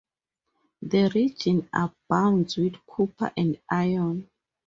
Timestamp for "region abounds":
1.13-2.57